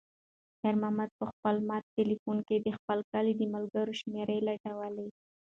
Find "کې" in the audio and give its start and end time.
2.47-2.57